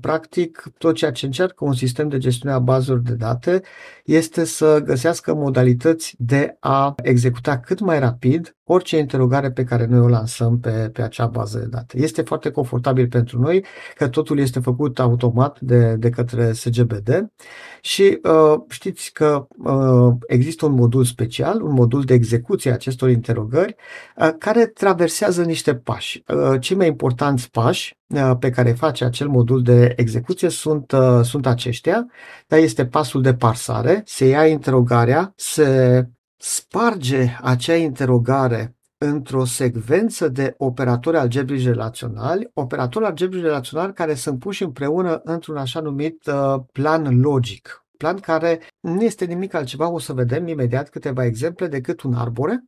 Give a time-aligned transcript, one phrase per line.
[0.00, 3.62] Practic, tot ceea ce încearcă un sistem de gestiune a bazelor de date
[4.04, 10.00] este să găsească modalități de a executa cât mai rapid orice interogare pe care noi
[10.00, 11.98] o lansăm pe, pe acea bază de date.
[11.98, 17.32] Este foarte confortabil pentru noi că totul este făcut automat de, de către SGBD
[17.80, 23.10] și uh, știți că uh, există un modul special, un modul de execuție a acestor
[23.10, 23.74] interogări
[24.16, 26.22] uh, care traversează niște pași.
[26.28, 31.20] Uh, cei mai importanți pași uh, pe care face acel modul de execuție sunt, uh,
[31.22, 32.06] sunt aceștia,
[32.46, 36.06] dar este pasul de parsare, se ia interogarea, se
[36.44, 44.62] sparge acea interogare într-o secvență de operatori algebrici relaționali, operatori algebrici relaționali care sunt puși
[44.62, 47.84] împreună într-un așa numit uh, plan logic.
[47.96, 52.64] Plan care nu este nimic altceva, o să vedem imediat câteva exemple, decât un arbore,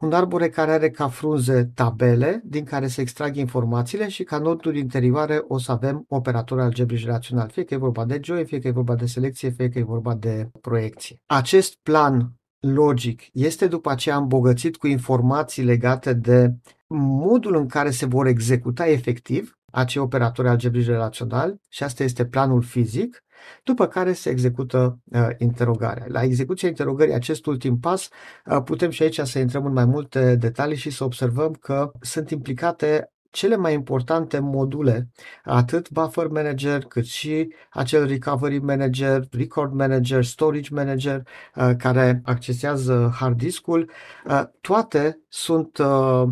[0.00, 4.78] un arbore care are ca frunze tabele din care se extrag informațiile și ca noduri
[4.78, 8.68] interioare o să avem operatori algebrici relaționali, fie că e vorba de join, fie că
[8.68, 11.20] e vorba de selecție, fie că e vorba de proiecție.
[11.26, 16.54] Acest plan logic este după aceea îmbogățit cu informații legate de
[16.96, 22.62] modul în care se vor executa efectiv acei operatori algebrici relaționali și asta este planul
[22.62, 23.24] fizic,
[23.64, 26.04] după care se execută uh, interogarea.
[26.08, 28.08] La execuția interogării, acest ultim pas,
[28.46, 32.30] uh, putem și aici să intrăm în mai multe detalii și să observăm că sunt
[32.30, 35.08] implicate cele mai importante module,
[35.44, 41.22] atât Buffer Manager, cât și acel Recovery Manager, Record Manager, Storage Manager,
[41.54, 43.90] uh, care accesează hard disk-ul,
[44.26, 46.22] uh, toate sunt uh,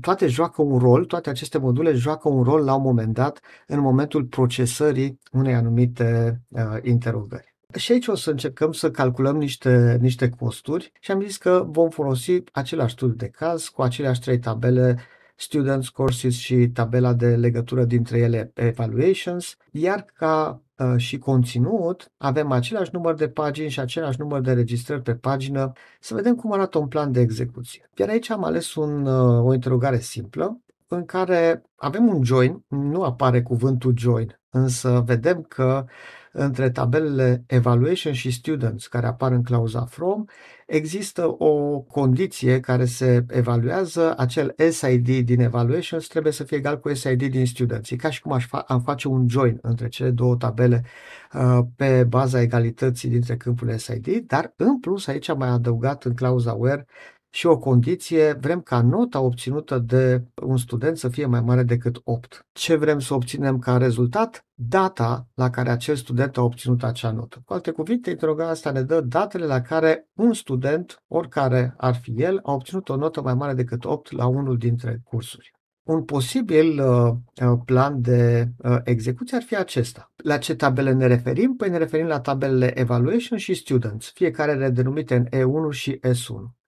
[0.00, 3.80] toate joacă un rol, toate aceste module joacă un rol la un moment dat în
[3.80, 6.40] momentul procesării unei anumite
[6.82, 7.54] interogări.
[7.76, 11.88] Și aici o să încercăm să calculăm niște, niște costuri și am zis că vom
[11.88, 14.98] folosi același studiu de caz cu aceleași trei tabele
[15.40, 22.50] students, courses și tabela de legătură dintre ele, evaluations, iar ca uh, și conținut avem
[22.50, 25.72] același număr de pagini și același număr de registrări pe pagină.
[26.00, 27.90] Să vedem cum arată un plan de execuție.
[27.96, 33.02] Iar aici am ales un, uh, o interogare simplă în care avem un join, nu
[33.02, 35.84] apare cuvântul join, însă vedem că
[36.32, 40.24] între tabelele evaluation și students care apar în clauza from,
[40.66, 46.94] există o condiție care se evaluează, acel SID din evaluations trebuie să fie egal cu
[46.94, 47.90] SID din students.
[47.90, 50.84] E ca și cum aș fa- am face un join între cele două tabele
[51.32, 56.14] uh, pe baza egalității dintre câmpurile SID, dar în plus aici am mai adăugat în
[56.14, 56.86] clauza where
[57.32, 62.00] și o condiție, vrem ca nota obținută de un student să fie mai mare decât
[62.04, 62.46] 8.
[62.52, 64.46] Ce vrem să obținem ca rezultat?
[64.54, 67.42] Data la care acel student a obținut acea notă.
[67.44, 72.14] Cu alte cuvinte, interogarea asta ne dă datele la care un student, oricare ar fi
[72.16, 75.52] el, a obținut o notă mai mare decât 8 la unul dintre cursuri.
[75.82, 77.12] Un posibil uh,
[77.46, 80.12] uh, plan de uh, execuție ar fi acesta.
[80.16, 81.54] La ce tabele ne referim?
[81.56, 86.59] Păi ne referim la tabelele Evaluation și Students, fiecare redenumite în E1 și S1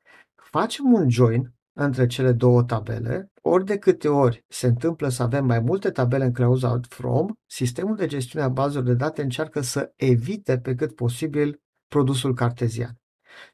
[0.53, 5.45] facem un join între cele două tabele, ori de câte ori se întâmplă să avem
[5.45, 9.93] mai multe tabele în clauza from, sistemul de gestiune a bazelor de date încearcă să
[9.97, 12.97] evite pe cât posibil produsul cartezian.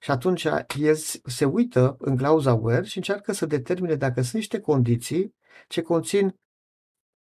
[0.00, 0.48] Și atunci
[0.78, 0.94] el
[1.24, 5.34] se uită în clauza where și încearcă să determine dacă sunt niște condiții
[5.68, 6.34] ce conțin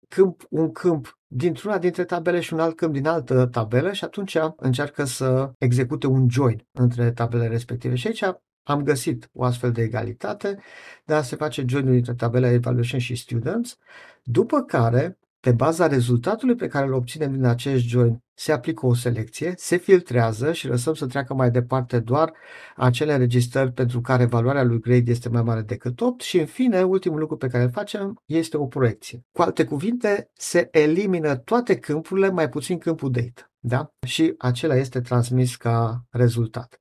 [0.08, 4.38] câmp, un câmp dintr-una dintre tabele și un alt câmp din altă tabelă și atunci
[4.56, 7.96] încearcă să execute un join între tabele respective.
[7.96, 8.24] Și aici
[8.70, 10.60] am găsit o astfel de egalitate,
[11.06, 13.78] dar se face join între tabela Evaluation și Students,
[14.24, 18.94] după care, pe baza rezultatului pe care îl obținem din acest join, se aplică o
[18.94, 22.34] selecție, se filtrează și lăsăm să treacă mai departe doar
[22.76, 26.84] acele înregistrări pentru care valoarea lui grade este mai mare decât 8 și, în fine,
[26.84, 29.26] ultimul lucru pe care îl facem este o proiecție.
[29.32, 33.52] Cu alte cuvinte, se elimină toate câmpurile, mai puțin câmpul data.
[33.60, 33.92] Da?
[34.08, 36.79] Și acela este transmis ca rezultat.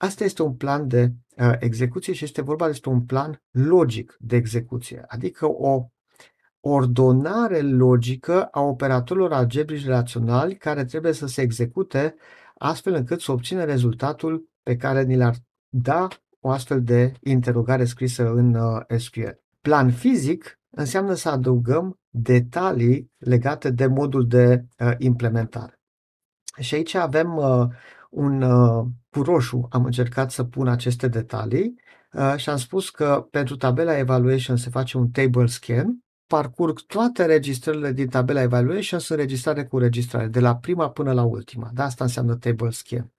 [0.00, 4.36] Asta este un plan de uh, execuție și este vorba despre un plan logic de
[4.36, 5.86] execuție, adică o
[6.60, 12.14] ordonare logică a operatorilor algebrici relaționali care trebuie să se execute
[12.54, 15.34] astfel încât să obțină rezultatul pe care ni l-ar
[15.68, 16.08] da
[16.40, 19.28] o astfel de interogare scrisă în uh, SQL.
[19.60, 25.80] Plan fizic înseamnă să adăugăm detalii legate de modul de uh, implementare.
[26.58, 27.66] Și aici avem uh,
[28.10, 31.74] un uh, cu roșu am încercat să pun aceste detalii
[32.12, 37.24] uh, și am spus că pentru tabela evaluation se face un table scan, parcurg toate
[37.24, 41.70] registrările din tabela evaluation, sunt registrare cu registrare, de la prima până la ultima.
[41.74, 43.12] Da, asta înseamnă table scan.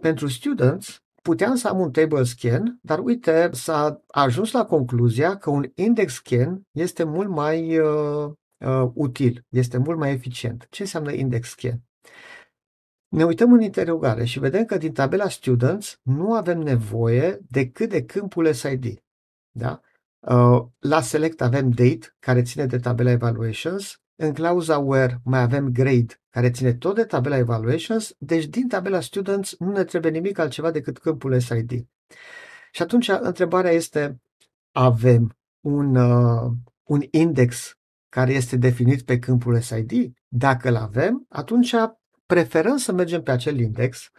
[0.00, 5.50] Pentru students, puteam să am un table scan, dar uite, s-a ajuns la concluzia că
[5.50, 10.66] un index scan este mult mai uh, uh, util, este mult mai eficient.
[10.70, 11.82] Ce înseamnă index scan?
[13.08, 18.04] Ne uităm în interogare și vedem că din tabela Students nu avem nevoie decât de
[18.04, 19.02] câmpul SID.
[19.50, 19.80] Da?
[20.18, 24.00] Uh, la Select avem Date, care ține de tabela Evaluations.
[24.16, 28.14] În clauza Where mai avem Grade, care ține tot de tabela Evaluations.
[28.18, 31.86] Deci din tabela Students nu ne trebuie nimic altceva decât câmpul SID.
[32.72, 34.20] Și atunci întrebarea este,
[34.72, 36.52] avem un, uh,
[36.84, 40.12] un index care este definit pe câmpul SID?
[40.28, 41.74] Dacă îl avem, atunci
[42.26, 44.10] preferăm să mergem pe acel index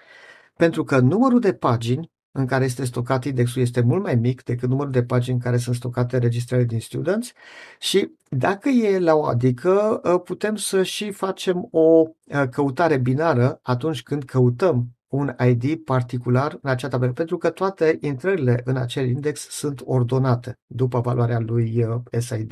[0.56, 4.69] pentru că numărul de pagini în care este stocat indexul este mult mai mic decât
[4.69, 7.31] numărul de pagini în care sunt stocate registrările din students
[7.80, 12.04] și dacă e la o adică putem să și facem o
[12.50, 18.62] căutare binară atunci când căutăm un ID particular în acea tabelă, pentru că toate intrările
[18.65, 21.86] în acel index sunt ordonate după valoarea lui
[22.19, 22.51] SID.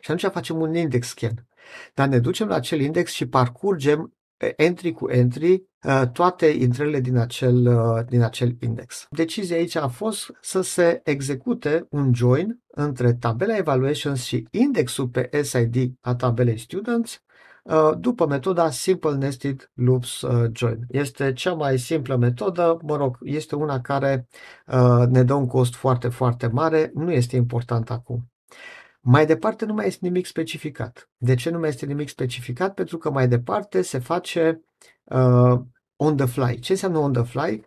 [0.00, 1.46] Și atunci facem un index scan.
[1.94, 4.17] Dar ne ducem la acel index și parcurgem
[4.56, 5.66] entry cu entry
[6.12, 7.68] toate intrările din acel,
[8.08, 9.06] din acel index.
[9.10, 15.42] Decizia aici a fost să se execute un join între tabela evaluations și indexul pe
[15.42, 17.22] SID a tabelei students
[17.98, 20.78] după metoda Simple Nested Loops Join.
[20.88, 24.26] Este cea mai simplă metodă, mă rog, este una care
[25.08, 28.30] ne dă un cost foarte, foarte mare, nu este important acum.
[29.10, 31.10] Mai departe nu mai este nimic specificat.
[31.16, 32.74] De ce nu mai este nimic specificat?
[32.74, 34.62] Pentru că mai departe se face
[35.04, 35.60] uh,
[35.96, 36.58] on the fly.
[36.58, 37.64] Ce înseamnă on the fly?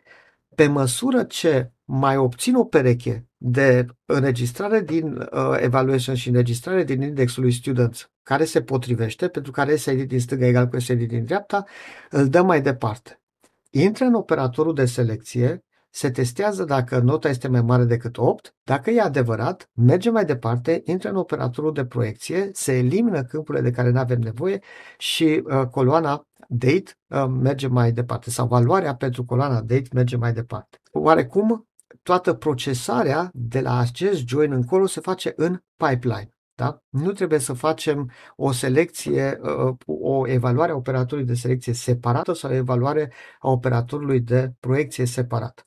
[0.56, 7.02] Pe măsură ce mai obțin o pereche de înregistrare din uh, evaluation și înregistrare din
[7.02, 11.26] indexul lui students care se potrivește, pentru care SID din stânga egal cu SID din
[11.26, 11.66] dreapta,
[12.10, 13.22] îl dă mai departe.
[13.70, 18.56] Intră în operatorul de selecție se testează dacă nota este mai mare decât 8.
[18.64, 23.72] Dacă e adevărat, mergem mai departe, intră în operatorul de proiecție, se elimină câmpurile de
[23.72, 24.60] care nu avem nevoie
[24.98, 30.34] și uh, coloana date uh, merge mai departe sau valoarea pentru coloana date merge mai
[30.34, 30.78] departe.
[30.92, 31.68] Oarecum,
[32.04, 36.30] toată procesarea de la acest join încolo se face în pipeline.
[36.56, 36.82] Da?
[36.90, 42.52] Nu trebuie să facem o selecție, uh, o evaluare a operatorului de selecție separată sau
[42.52, 45.66] o evaluare a operatorului de proiecție separat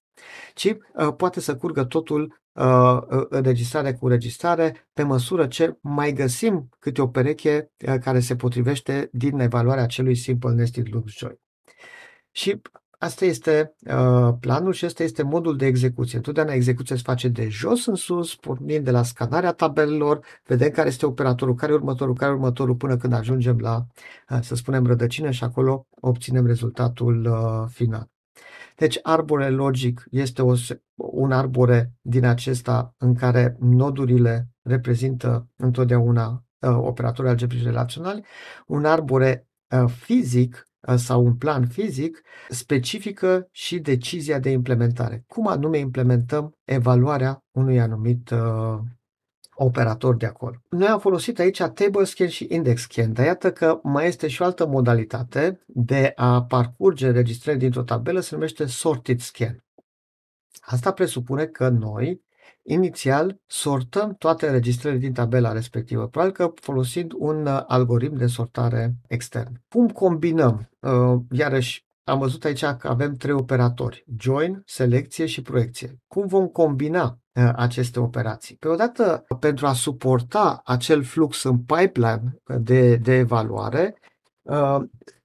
[0.54, 2.98] ci uh, poate să curgă totul uh,
[3.28, 9.08] înregistrare cu registrare pe măsură ce mai găsim câte o pereche uh, care se potrivește
[9.12, 11.38] din evaluarea acelui Simple Nested Loops Join.
[12.30, 12.60] Și
[13.04, 16.16] Asta este uh, planul și asta este modul de execuție.
[16.16, 20.88] Întotdeauna execuția se face de jos în sus, pornind de la scanarea tabelelor, vedem care
[20.88, 23.86] este operatorul, care e următorul, care e următorul, până când ajungem la,
[24.30, 28.13] uh, să spunem, rădăcină și acolo obținem rezultatul uh, final.
[28.74, 30.54] Deci arbore logic este o,
[30.96, 38.24] un arbore din acesta în care nodurile reprezintă întotdeauna uh, operatori algebrici relaționali.
[38.66, 45.24] Un arbore uh, fizic uh, sau un plan fizic specifică și decizia de implementare.
[45.26, 48.78] Cum anume implementăm evaluarea unui anumit uh,
[49.54, 50.54] operator de acolo.
[50.68, 54.42] Noi am folosit aici table scan și index scan, dar iată că mai este și
[54.42, 59.64] o altă modalitate de a parcurge registrări dintr-o tabelă, se numește sorted scan.
[60.60, 62.22] Asta presupune că noi
[62.62, 68.94] inițial sortăm toate registrările din tabela respectivă, probabil că folosind un uh, algoritm de sortare
[69.08, 69.62] extern.
[69.68, 70.70] Cum combinăm?
[70.80, 75.98] Uh, iarăși, am văzut aici că avem trei operatori, join, selecție și proiecție.
[76.06, 77.23] Cum vom combina uh,
[77.54, 78.56] aceste operații?
[78.56, 83.98] Pe odată, pentru a suporta acel flux în pipeline de, de evaluare,
[84.42, 84.80] uh,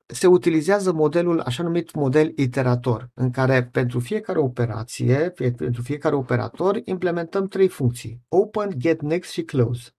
[0.06, 6.80] se utilizează modelul așa numit model iterator, în care pentru fiecare operație, pentru fiecare operator,
[6.84, 9.89] implementăm trei funcții, open, get next și close.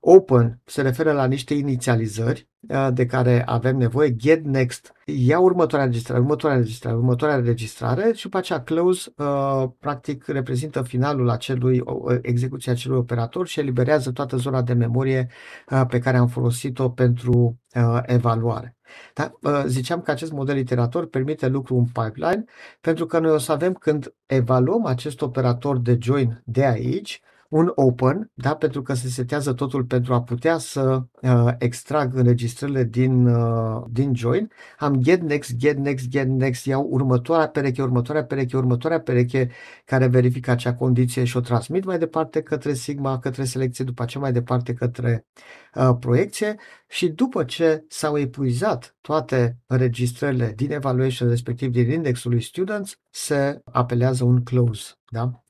[0.00, 2.53] Open se referă la niște inițializări uh,
[2.92, 8.36] de care avem nevoie, get next, ia următoarea registrare, următoarea registrare, următoarea registrare și după
[8.36, 11.82] aceea close uh, practic reprezintă finalul acelui,
[12.22, 15.28] execuția acelui operator și eliberează toată zona de memorie
[15.70, 17.58] uh, pe care am folosit-o pentru
[18.02, 18.76] evaluare.
[19.14, 19.32] Dar
[19.66, 22.44] ziceam că acest model iterator permite lucru în pipeline
[22.80, 27.72] pentru că noi o să avem când evaluăm acest operator de join de aici, un
[27.74, 33.26] open, da, pentru că se setează totul pentru a putea să uh, extrag înregistrările din,
[33.26, 34.50] uh, din join.
[34.78, 39.50] Am get next, get next, get next, iau următoarea pereche, următoarea pereche, următoarea pereche
[39.84, 44.22] care verifică acea condiție și o transmit mai departe către Sigma, către selecție, după aceea
[44.22, 45.26] mai departe către
[45.74, 46.56] uh, proiecție
[46.88, 53.60] și după ce s-au epuizat toate înregistrările din evaluation, respectiv din indexul lui students, se
[53.64, 54.92] apelează un close.
[55.10, 55.43] Da?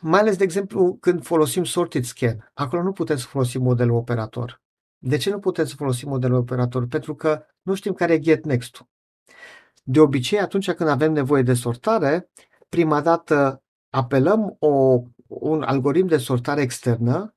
[0.00, 2.50] Mai ales, de exemplu, când folosim sorted scan.
[2.54, 4.62] Acolo nu putem să folosim modelul operator.
[4.98, 6.86] De ce nu putem să folosim modelul operator?
[6.86, 8.88] Pentru că nu știm care e get next-ul.
[9.82, 12.30] De obicei, atunci când avem nevoie de sortare,
[12.68, 17.34] prima dată apelăm o, un algoritm de sortare externă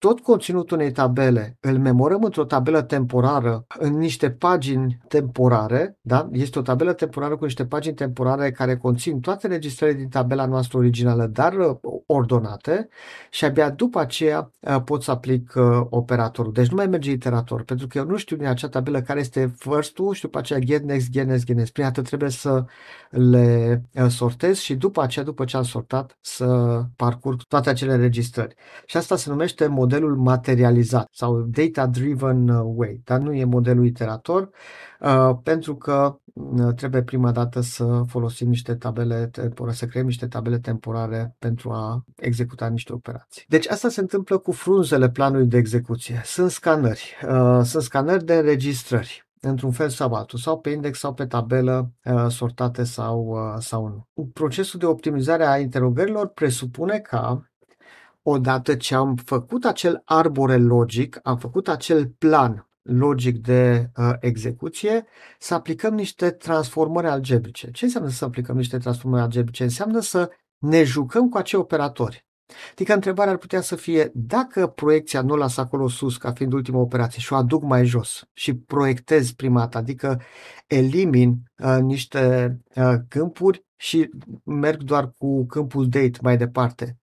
[0.00, 6.28] tot conținutul unei tabele îl memorăm într-o tabelă temporară în niște pagini temporare, da?
[6.32, 10.78] Este o tabelă temporară cu niște pagini temporare care conțin toate registrările din tabela noastră
[10.78, 11.76] originală, dar uh,
[12.06, 12.88] ordonate
[13.30, 16.52] și abia după aceea uh, pot să aplic uh, operatorul.
[16.52, 19.54] Deci nu mai merge iterator, pentru că eu nu știu din acea tabelă care este
[19.56, 21.72] first-ul și după aceea get next, get next, get next.
[21.72, 22.64] Prima dată trebuie să
[23.10, 28.54] le sortez și după aceea, după ce am sortat, să parcurg toate acele registrări.
[28.86, 33.86] Și asta se numește mod modelul materializat sau data-driven uh, way, dar nu e modelul
[33.86, 34.48] iterator,
[35.00, 40.26] uh, pentru că uh, trebuie prima dată să folosim niște tabele temporare, să creăm niște
[40.26, 43.44] tabele temporare pentru a executa niște operații.
[43.48, 46.20] Deci asta se întâmplă cu frunzele planului de execuție.
[46.24, 47.16] Sunt scanări,
[47.62, 51.90] sunt scanări de înregistrări într-un fel sau altul, sau pe index sau pe tabelă
[52.28, 54.24] sortate sau, sau nu.
[54.32, 57.49] Procesul de optimizare a interogărilor presupune ca
[58.22, 65.06] odată ce am făcut acel arbore logic, am făcut acel plan logic de uh, execuție,
[65.38, 67.70] să aplicăm niște transformări algebrice.
[67.70, 69.62] Ce înseamnă să aplicăm niște transformări algebrice?
[69.62, 72.28] Înseamnă să ne jucăm cu acei operatori.
[72.70, 76.52] Adică întrebarea ar putea să fie dacă proiecția nu o las acolo sus ca fiind
[76.52, 80.20] ultima operație și o aduc mai jos și proiectez prima dată, adică
[80.66, 84.10] elimin uh, niște uh, câmpuri și
[84.44, 87.00] merg doar cu câmpul date mai departe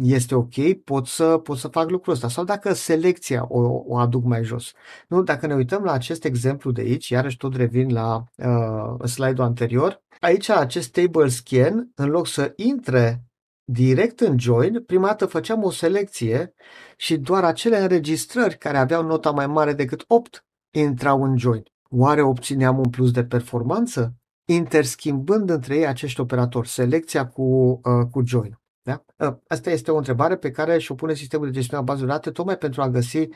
[0.00, 2.28] este ok, pot să, pot să fac lucrul ăsta.
[2.28, 4.72] Sau dacă selecția o, o aduc mai jos.
[5.08, 9.46] Nu, dacă ne uităm la acest exemplu de aici, iarăși tot revin la uh, slide-ul
[9.46, 13.24] anterior, aici acest table scan, în loc să intre
[13.64, 16.54] direct în join, prima dată făceam o selecție
[16.96, 21.62] și doar acele înregistrări care aveau nota mai mare decât 8 intrau în join.
[21.90, 24.14] Oare obțineam un plus de performanță?
[24.44, 28.61] Interschimbând între ei acești operatori, selecția cu, uh, cu join.
[28.82, 29.04] Da?
[29.20, 32.14] Ă, asta este o întrebare pe care și-o pune sistemul de gestiune a bazelor de
[32.14, 33.28] date tocmai pentru a găsi uh,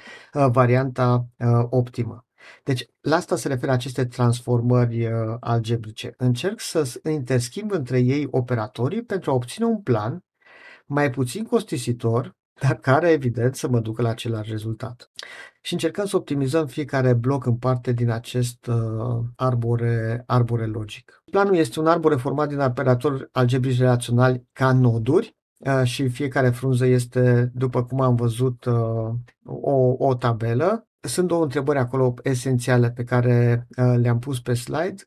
[0.50, 2.26] varianta uh, optimă.
[2.62, 6.15] Deci, la asta se referă aceste transformări uh, algebrice.
[6.17, 10.25] Încerc să interschimb între ei operatorii pentru a obține un plan
[10.87, 15.11] mai puțin costisitor, dar care, evident, să mă ducă la același rezultat.
[15.61, 21.23] Și încercăm să optimizăm fiecare bloc în parte din acest uh, arbore, arbore logic.
[21.31, 25.36] Planul este un arbore format din operatori algebrici relaționali ca noduri,
[25.85, 28.67] și fiecare frunză este, după cum am văzut,
[29.45, 30.89] o, o tabelă.
[31.01, 35.03] Sunt două întrebări acolo esențiale pe care le-am pus pe slide.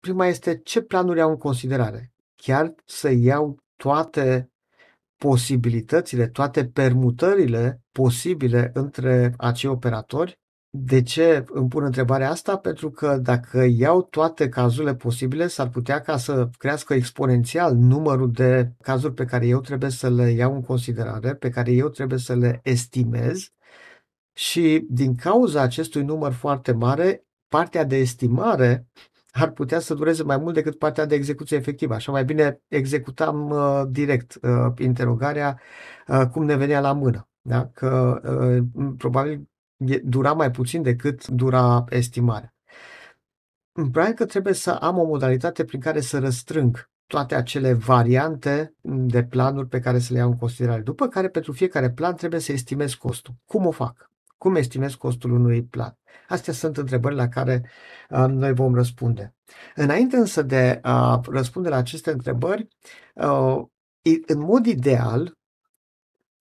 [0.00, 2.12] Prima este ce planuri iau în considerare?
[2.36, 4.50] Chiar să iau toate
[5.16, 12.56] posibilitățile, toate permutările posibile între acei operatori de ce îmi pun întrebarea asta?
[12.56, 18.72] Pentru că dacă iau toate cazurile posibile, s-ar putea ca să crească exponențial numărul de
[18.82, 22.34] cazuri pe care eu trebuie să le iau în considerare, pe care eu trebuie să
[22.34, 23.52] le estimez
[24.32, 28.86] și din cauza acestui număr foarte mare, partea de estimare
[29.32, 31.94] ar putea să dureze mai mult decât partea de execuție efectivă.
[31.94, 35.60] Așa mai bine executam uh, direct uh, interogarea
[36.06, 37.28] uh, cum ne venea la mână.
[37.40, 37.66] Da?
[37.66, 39.48] Că uh, probabil
[40.02, 42.54] dura mai puțin decât dura estimarea.
[43.72, 49.24] Probabil că trebuie să am o modalitate prin care să răstrâng toate acele variante de
[49.24, 50.80] planuri pe care să le iau în considerare.
[50.80, 53.34] După care, pentru fiecare plan, trebuie să estimez costul.
[53.46, 54.10] Cum o fac?
[54.38, 55.98] Cum estimez costul unui plan?
[56.28, 57.70] Astea sunt întrebări la care
[58.10, 59.34] uh, noi vom răspunde.
[59.74, 62.68] Înainte însă de a răspunde la aceste întrebări,
[63.14, 63.62] uh,
[64.26, 65.38] în mod ideal,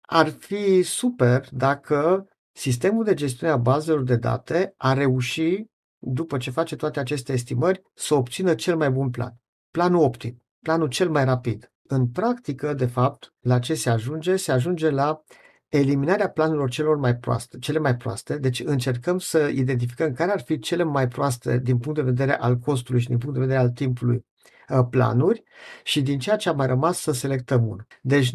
[0.01, 6.51] ar fi super dacă Sistemul de gestiune a bazelor de date a reușit, după ce
[6.51, 9.33] face toate aceste estimări, să obțină cel mai bun plan.
[9.71, 11.71] Planul optim, planul cel mai rapid.
[11.87, 14.35] În practică, de fapt, la ce se ajunge?
[14.35, 15.23] Se ajunge la
[15.67, 20.59] eliminarea planurilor celor mai proaste, cele mai proaste, deci încercăm să identificăm care ar fi
[20.59, 23.69] cele mai proaste din punct de vedere al costului și din punct de vedere al
[23.69, 24.25] timpului
[24.69, 25.43] uh, planuri
[25.83, 27.87] și din ceea ce a mai rămas să selectăm unul.
[28.01, 28.33] Deci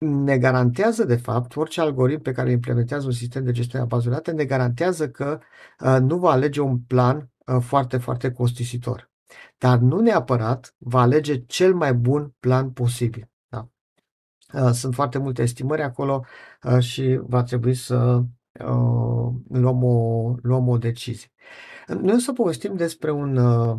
[0.00, 4.14] ne garantează, de fapt, orice algoritm pe care implementează un sistem de gestiune a bazelor
[4.14, 5.38] date, ne garantează că
[5.80, 9.10] uh, nu va alege un plan uh, foarte, foarte costisitor.
[9.58, 13.30] Dar nu neapărat va alege cel mai bun plan posibil.
[13.48, 13.68] Da?
[14.52, 16.24] Uh, sunt foarte multe estimări acolo
[16.62, 18.22] uh, și va trebui să
[18.60, 21.28] uh, luăm, o, luăm o decizie.
[21.86, 23.78] Noi o să povestim despre un uh,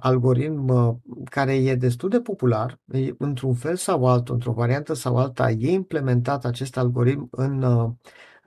[0.00, 0.94] algoritm uh,
[1.24, 2.80] care e destul de popular,
[3.18, 7.90] într-un fel sau altul, într-o variantă sau alta, e implementat acest algoritm în uh,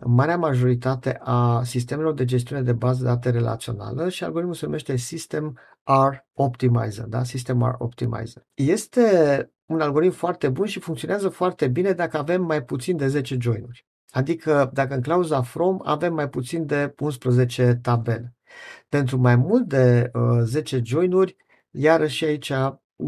[0.06, 4.96] marea majoritate a sistemelor de gestiune de bază de date relațională și algoritmul se numește
[4.96, 7.24] System R Optimizer, da?
[7.24, 8.48] System R Optimizer.
[8.54, 13.38] Este un algoritm foarte bun și funcționează foarte bine dacă avem mai puțin de 10
[13.40, 13.86] joinuri.
[14.10, 18.37] Adică dacă în clauza from avem mai puțin de 11 tabele.
[18.90, 21.36] Pentru mai mult de uh, 10 joinuri,
[21.72, 22.52] iarăși aici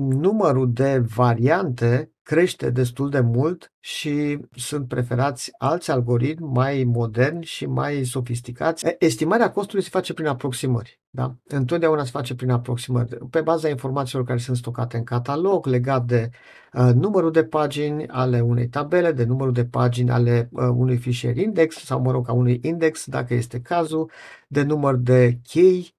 [0.10, 7.66] numărul de variante crește destul de mult și sunt preferați alți algoritmi mai moderni și
[7.66, 8.86] mai sofisticați.
[9.00, 11.00] Estimarea costului se face prin aproximări.
[11.10, 11.36] Da?
[11.48, 16.30] Întotdeauna se face prin aproximări, pe baza informațiilor care sunt stocate în catalog, legat de
[16.74, 21.38] uh, numărul de pagini ale unei tabele, de numărul de pagini ale uh, unui fișier
[21.38, 24.12] index sau, mă rog, a unui index, dacă este cazul,
[24.48, 25.94] de număr de chei,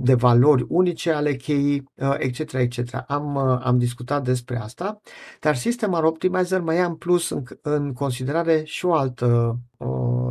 [0.00, 1.84] de valori unice ale cheii,
[2.18, 2.52] etc.
[2.52, 3.04] Uh, etc.
[3.06, 5.00] Am, uh, am discutat despre asta,
[5.40, 9.58] dar System Optimizer mai ia în plus în, în considerare și o altă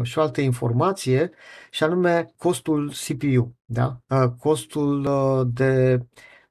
[0.01, 1.31] și o altă informație,
[1.69, 3.97] și anume costul CPU, da?
[4.37, 5.07] costul
[5.53, 5.99] de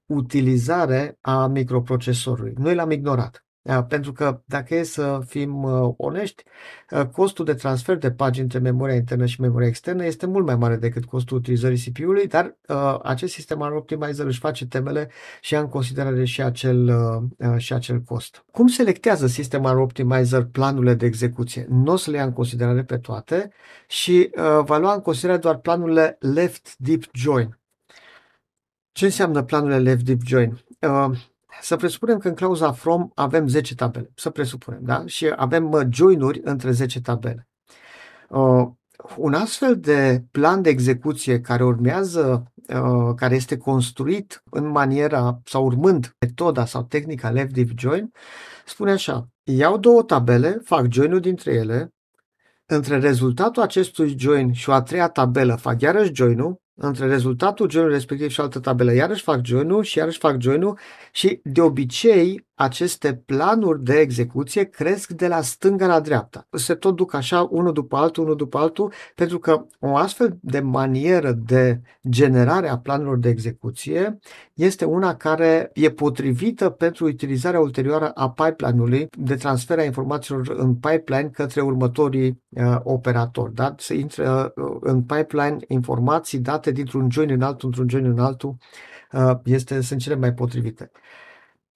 [0.07, 2.53] utilizare a microprocesorului.
[2.57, 3.48] Noi l-am ignorat.
[3.89, 6.43] Pentru că, dacă e să fim uh, onești,
[6.91, 10.57] uh, costul de transfer de pagini între memoria internă și memoria externă este mult mai
[10.57, 15.11] mare decât costul utilizării CPU-ului, dar uh, acest sistem al optimizer își face temele
[15.41, 16.93] și ia în considerare și acel,
[17.57, 18.45] și acel cost.
[18.51, 21.67] Cum selectează sistemul optimizer planurile de execuție?
[21.69, 23.51] Nu o să le ia în considerare pe toate
[23.89, 24.31] și
[24.65, 27.59] va lua în considerare doar planurile left deep join.
[28.93, 30.65] Ce înseamnă planurile left deep join?
[31.61, 35.03] Să presupunem că în clauza from avem 10 tabele, să presupunem, da?
[35.07, 37.49] Și avem join-uri între 10 tabele.
[38.29, 38.69] Uh,
[39.17, 45.65] un astfel de plan de execuție care urmează, uh, care este construit în maniera sau
[45.65, 48.13] urmând metoda sau tehnica left deep join,
[48.67, 51.93] spune așa, iau două tabele, fac join-ul dintre ele,
[52.67, 57.89] între rezultatul acestui join și o a treia tabelă fac iarăși join-ul, între rezultatul join
[57.89, 60.75] respectiv și altă tabelă, iarăși fac join și iarăși fac join
[61.13, 66.47] și de obicei aceste planuri de execuție cresc de la stânga la dreapta.
[66.51, 70.61] Se tot duc așa, unul după altul, unul după altul, pentru că o astfel de
[70.61, 74.19] manieră de generare a planurilor de execuție
[74.55, 80.75] este una care e potrivită pentru utilizarea ulterioară a pipeline-ului de transfer a informațiilor în
[80.75, 83.55] pipeline către următorii uh, operatori.
[83.55, 83.75] Da?
[83.77, 88.57] Se intră uh, în pipeline informații date dintr-un join în altul, într-un join în altul,
[89.13, 90.91] uh, este, sunt cele mai potrivite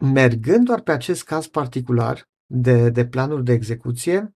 [0.03, 4.35] mergând doar pe acest caz particular de, de planuri de execuție,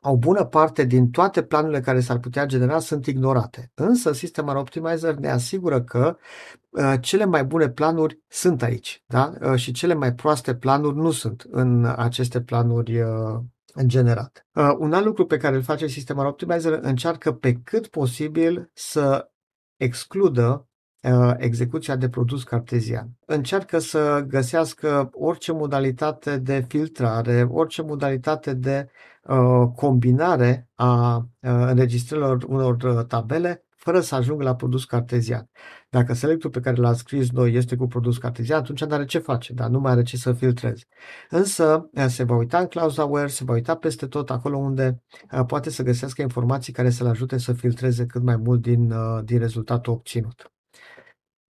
[0.00, 3.70] o bună parte din toate planurile care s-ar putea genera sunt ignorate.
[3.74, 6.16] Însă System Optimizer ne asigură că
[6.70, 9.32] uh, cele mai bune planuri sunt aici da?
[9.40, 13.38] uh, și cele mai proaste planuri nu sunt în aceste planuri uh,
[13.86, 14.46] generate.
[14.54, 19.30] Uh, un alt lucru pe care îl face System Optimizer încearcă pe cât posibil să
[19.76, 20.71] excludă Uh,
[21.36, 23.10] execuția de produs cartezian.
[23.26, 28.88] Încearcă să găsească orice modalitate de filtrare, orice modalitate de
[29.22, 35.50] uh, combinare a uh, înregistrărilor unor uh, tabele fără să ajungă la produs cartezian.
[35.90, 39.18] Dacă selectul pe care l-a scris noi este cu produs cartezian, atunci nu are ce
[39.18, 40.84] face, dar nu mai are ce să filtreze.
[41.30, 45.02] Însă se va uita în clauza where, se va uita peste tot acolo unde
[45.46, 49.92] poate să găsească informații care să-l ajute să filtreze cât mai mult din, din rezultatul
[49.92, 50.51] obținut.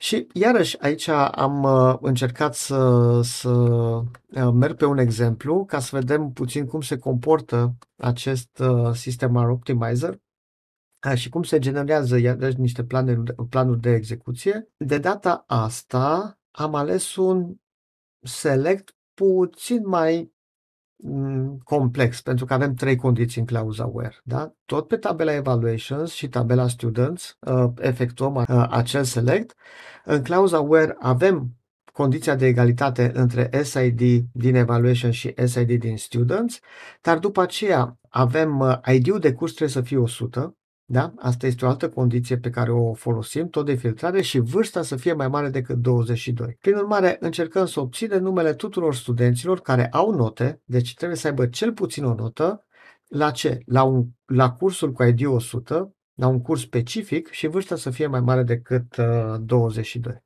[0.02, 5.96] Și iarăși aici am uh, încercat să, să uh, merg pe un exemplu ca să
[5.96, 10.20] vedem puțin cum se comportă acest uh, sistem optimizer
[11.14, 14.68] și cum se generează iarăși niște planuri, planuri de execuție.
[14.76, 17.54] De data asta am ales un
[18.20, 20.41] select puțin mai Mm,
[21.64, 24.20] complex, pentru că avem trei condiții în clauza where.
[24.24, 24.52] Da?
[24.64, 29.54] Tot pe tabela evaluations și tabela students uh, efectuăm uh, acel select.
[30.04, 31.56] În clauza where avem
[31.92, 34.00] condiția de egalitate între SID
[34.32, 36.60] din evaluation și SID din students,
[37.00, 40.56] dar după aceea avem uh, ID-ul de curs trebuie să fie 100,
[40.92, 41.12] da?
[41.18, 44.96] Asta este o altă condiție pe care o folosim, tot de filtrare, și vârsta să
[44.96, 46.56] fie mai mare decât 22.
[46.60, 51.46] Prin urmare, încercăm să obținem numele tuturor studenților care au note, deci trebuie să aibă
[51.46, 52.66] cel puțin o notă,
[53.08, 53.58] la ce?
[53.66, 58.06] La, un, la cursul cu ID 100, la un curs specific și vârsta să fie
[58.06, 60.22] mai mare decât uh, 22.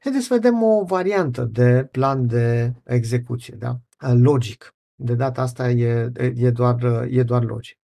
[0.00, 3.76] Haideți să vedem o variantă de plan de execuție, da?
[4.12, 4.74] logic.
[4.94, 7.79] De data asta e, e, doar, e doar logic.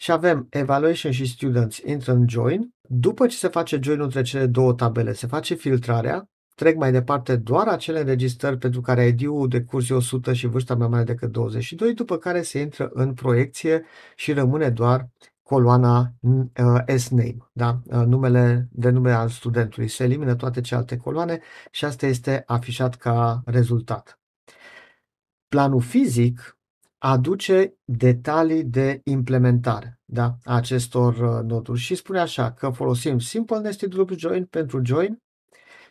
[0.00, 2.74] Și avem evaluation și students intră în join.
[2.82, 7.36] După ce se face join între cele două tabele, se face filtrarea, trec mai departe
[7.36, 11.32] doar acele înregistrări pentru care ID-ul de curs e 100 și vârsta mai mare decât
[11.32, 13.84] 22, după care se intră în proiecție
[14.16, 15.08] și rămâne doar
[15.42, 17.80] coloana uh, S-name, da?
[17.84, 19.88] uh, numele de nume al studentului.
[19.88, 24.20] Se elimină toate celelalte coloane și asta este afișat ca rezultat.
[25.48, 26.57] Planul fizic
[26.98, 30.34] aduce detalii de implementare da?
[30.44, 35.22] a acestor uh, noduri și spune așa că folosim Simple Nested Loop Join pentru join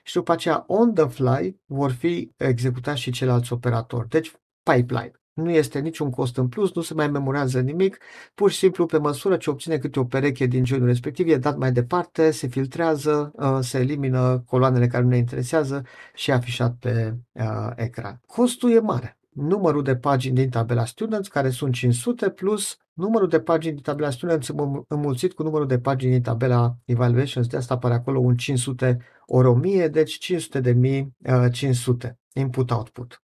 [0.03, 4.09] și după aceea on the fly vor fi executați și ceilalți operatori.
[4.09, 4.31] Deci
[4.63, 7.97] pipeline nu este niciun cost în plus, nu se mai memorează nimic,
[8.33, 11.57] pur și simplu pe măsură ce obține câte o pereche din joinul respectiv, e dat
[11.57, 16.75] mai departe, se filtrează, uh, se elimină coloanele care nu ne interesează și e afișat
[16.79, 18.21] pe uh, ecran.
[18.25, 19.16] Costul e mare.
[19.37, 24.09] Numărul de pagini din tabela Students, care sunt 500, plus numărul de pagini din tabela
[24.09, 24.51] Students
[24.87, 29.47] înmulțit cu numărul de pagini din tabela Evaluations, de asta apare acolo un 500 ori
[29.47, 31.15] 1000, deci 500 de mii
[31.51, 33.23] 500 input-output.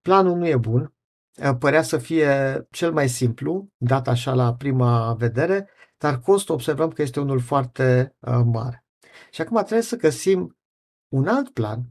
[0.00, 0.94] Planul nu e bun,
[1.58, 7.02] părea să fie cel mai simplu, dat așa la prima vedere, dar costul observăm că
[7.02, 8.84] este unul foarte mare.
[9.30, 10.58] Și acum trebuie să găsim
[11.08, 11.90] un alt plan,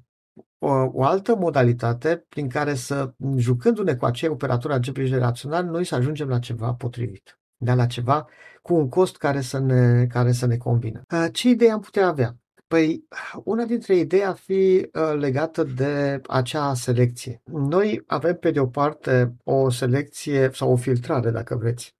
[0.60, 5.96] o, o altă modalitate prin care să, jucându-ne cu acei operatori algebrici generaționali, noi să
[5.96, 8.28] ajungem la ceva potrivit, de la ceva
[8.62, 11.02] cu un cost care să ne, care să ne convină.
[11.32, 12.38] Ce idei am putea avea?
[12.68, 13.08] Păi,
[13.44, 17.42] una dintre idei ar fi uh, legată de acea selecție.
[17.46, 21.96] Noi avem, pe de o parte, o selecție sau o filtrare, dacă vreți,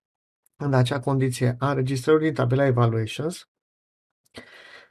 [0.56, 3.50] în acea condiție a înregistrării din tabela Evaluations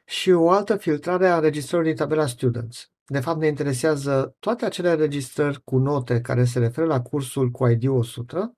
[0.04, 2.90] și o altă filtrare a înregistrării din tabela Students.
[3.10, 7.66] De fapt, ne interesează toate acele înregistrări cu note care se referă la cursul cu
[7.68, 8.54] ID 100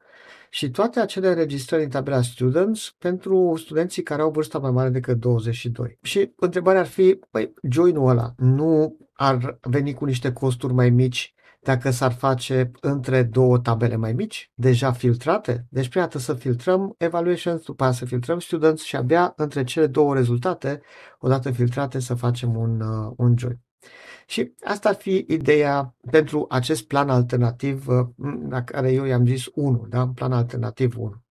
[0.51, 5.19] și toate acele înregistrări în tabela Students pentru studenții care au vârsta mai mare decât
[5.19, 5.99] 22.
[6.03, 11.35] Și întrebarea ar fi, păi, join-ul ăla nu ar veni cu niște costuri mai mici
[11.63, 15.67] dacă s-ar face între două tabele mai mici, deja filtrate.
[15.69, 19.87] Deci prima dată să filtrăm evaluations, după aceea să filtrăm students și abia între cele
[19.87, 20.81] două rezultate,
[21.19, 23.61] odată filtrate, să facem un, uh, un join.
[24.31, 28.07] Și asta ar fi ideea pentru acest plan alternativ, uh,
[28.49, 30.09] la care eu i-am zis 1, da?
[30.15, 31.23] plan alternativ 1.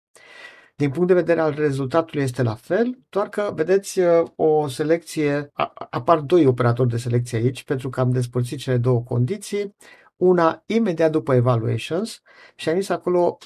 [0.76, 5.50] Din punct de vedere al rezultatului este la fel, doar că, vedeți, uh, o selecție,
[5.90, 9.76] apar doi operatori de selecție aici, pentru că am despărțit cele două condiții,
[10.16, 12.22] una imediat după evaluations
[12.56, 13.38] și am zis acolo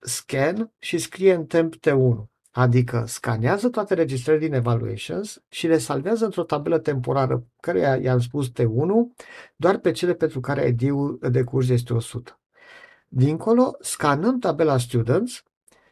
[0.00, 2.33] scan și scrie în temp T1.
[2.56, 8.50] Adică scanează toate registrările din evaluations și le salvează într-o tabelă temporară, care i-am spus
[8.50, 9.18] T1,
[9.56, 12.40] doar pe cele pentru care ID-ul de curs este 100.
[13.08, 15.42] Dincolo, scanăm tabela students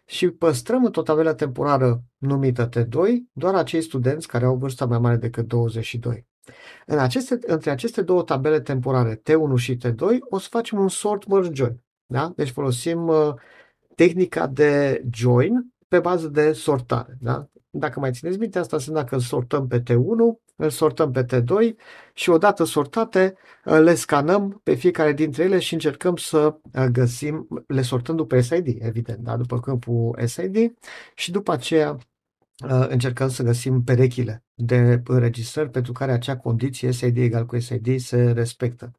[0.05, 5.17] și păstrăm într-o tabelă temporară numită T2 doar acei studenți care au vârsta mai mare
[5.17, 6.27] decât 22.
[6.87, 11.27] În aceste, între aceste două tabele temporare, T1 și T2, o să facem un sort
[11.27, 11.83] merge join.
[12.07, 12.33] Da?
[12.37, 13.35] Deci folosim uh,
[13.95, 17.17] tehnica de join pe bază de sortare.
[17.21, 17.47] Da?
[17.71, 21.75] Dacă mai țineți minte, asta înseamnă că îl sortăm pe T1, îl sortăm pe T2
[22.15, 26.57] și odată sortate le scanăm pe fiecare dintre ele și încercăm să
[26.93, 29.37] găsim, le sortăm după SID, evident, da?
[29.37, 30.75] după câmpul SID
[31.15, 31.99] și după aceea
[32.89, 38.31] încercăm să găsim perechile de înregistrări pentru care acea condiție SID egal cu SID se
[38.31, 38.91] respectă.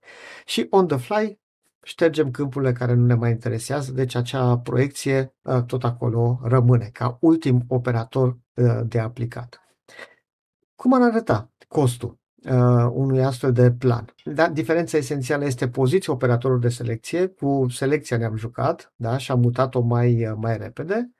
[0.45, 1.39] Și on the fly
[1.83, 7.17] ștergem câmpurile care nu ne mai interesează, deci acea proiecție uh, tot acolo rămâne ca
[7.21, 9.61] ultim operator uh, de aplicat.
[10.75, 14.05] Cum ar arăta costul uh, unui astfel de plan?
[14.23, 17.27] Da, diferența esențială este poziția operatorului de selecție.
[17.27, 21.11] Cu selecția ne-am jucat da, și am mutat-o mai, mai repede.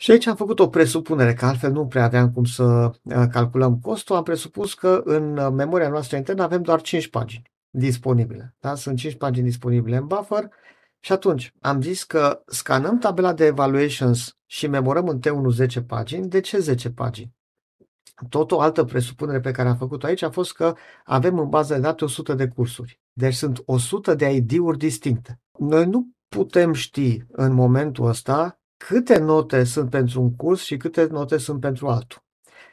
[0.00, 2.90] Și aici am făcut o presupunere, că altfel nu prea aveam cum să
[3.30, 4.16] calculăm costul.
[4.16, 8.56] Am presupus că în memoria noastră internă avem doar 5 pagini disponibile.
[8.60, 8.74] Da?
[8.74, 10.48] Sunt 5 pagini disponibile în buffer
[11.00, 16.28] și atunci am zis că scanăm tabela de evaluations și memorăm în T1 10 pagini.
[16.28, 17.36] De ce 10 pagini?
[18.28, 21.74] Tot o altă presupunere pe care am făcut-o aici a fost că avem în bază
[21.74, 23.00] de date 100 de cursuri.
[23.12, 25.40] Deci sunt 100 de ID-uri distincte.
[25.58, 31.06] Noi nu putem ști în momentul ăsta câte note sunt pentru un curs și câte
[31.10, 32.24] note sunt pentru altul.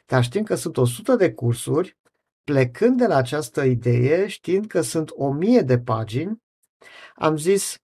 [0.06, 1.98] Dar știm că sunt 100 de cursuri,
[2.46, 6.42] plecând de la această idee, știind că sunt 1000 de pagini,
[7.14, 7.76] am zis,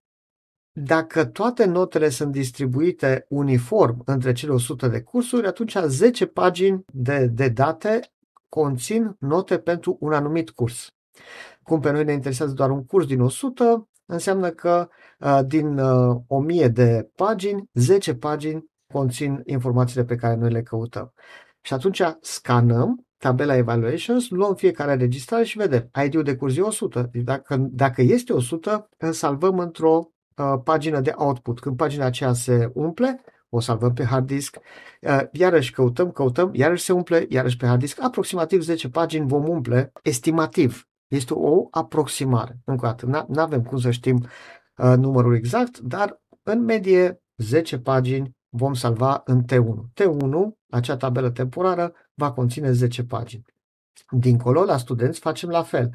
[0.72, 7.26] dacă toate notele sunt distribuite uniform între cele 100 de cursuri, atunci 10 pagini de,
[7.26, 8.00] de date
[8.48, 10.94] conțin note pentru un anumit curs.
[11.62, 15.78] Cum pe noi ne interesează doar un curs din 100, înseamnă că uh, din
[16.26, 21.12] 1000 uh, de pagini, 10 pagini conțin informațiile pe care noi le căutăm.
[21.60, 27.08] Și atunci scanăm tabela Evaluations, luăm fiecare registrare și vedem ID-ul de curs e 100.
[27.12, 31.60] Deci dacă, dacă este 100, îl salvăm într-o uh, pagină de output.
[31.60, 34.56] Când pagina aceea se umple, o salvăm pe hard disk,
[35.00, 39.48] uh, iarăși căutăm, căutăm, iarăși se umple, iarăși pe hard disk, aproximativ 10 pagini vom
[39.48, 40.88] umple, estimativ.
[41.08, 42.58] Este o aproximare.
[42.64, 44.26] Încă o dată, nu avem cum să știm
[44.76, 50.02] uh, numărul exact, dar în medie 10 pagini vom salva în T1.
[50.02, 53.44] T1, acea tabelă temporară, va conține 10 pagini.
[54.10, 55.90] Dincolo, la studenți, facem la fel.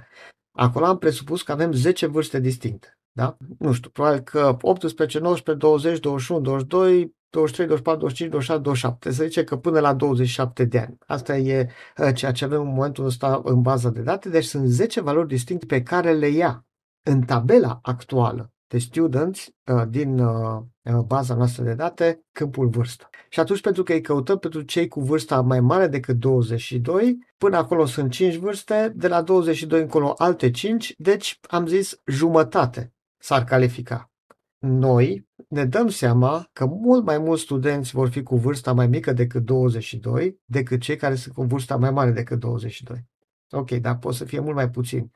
[0.52, 2.98] Acolo am presupus că avem 10 vârste distincte.
[3.12, 3.38] Da?
[3.60, 9.12] Nu știu, probabil că 18, 19, 20, 21, 22, 23, 24, 25, 26, 27.
[9.12, 10.98] Se zice că până la 27 de ani.
[11.06, 14.30] Asta e uh, ceea ce avem în momentul ăsta în baza de date.
[14.30, 16.66] Deci sunt 10 valori distincte pe care le ia
[17.04, 20.62] în tabela actuală de students uh, din uh,
[21.06, 23.10] baza noastră de date câmpul vârstă.
[23.30, 27.58] Și atunci pentru că îi căutăm pentru cei cu vârsta mai mare decât 22, până
[27.58, 33.44] acolo sunt 5 vârste, de la 22 încolo alte 5, deci am zis jumătate s-ar
[33.44, 34.12] califica.
[34.60, 39.14] Noi ne dăm seama că mult mai mulți studenți vor fi cu vârsta mai mică
[39.14, 43.06] decât 22 decât cei care sunt cu vârsta mai mare decât 22.
[43.50, 45.12] Ok, dar pot să fie mult mai puțini.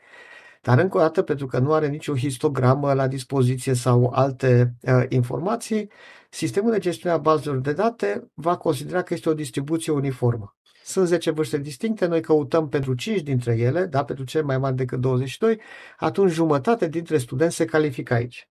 [0.61, 5.03] Dar încă o dată, pentru că nu are nicio histogramă la dispoziție sau alte uh,
[5.09, 5.91] informații,
[6.29, 10.55] sistemul de gestiune a bazelor de date va considera că este o distribuție uniformă.
[10.83, 14.75] Sunt 10 vârste distincte, noi căutăm pentru 5 dintre ele, da, pentru cel mai mari
[14.75, 15.59] decât 22,
[15.97, 18.49] atunci jumătate dintre studenți se califică aici.